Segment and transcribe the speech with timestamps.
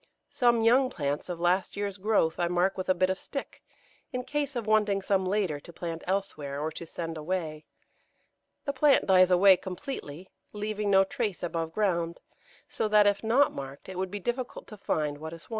[0.31, 3.61] Some young plants of last year's growth I mark with a bit of stick,
[4.11, 7.65] in case of wanting some later to plant elsewhere, or to send away;
[8.65, 12.19] the plant dies away completely, leaving no trace above ground,
[12.67, 15.49] so that if not marked it would be difficult to find what is wanted.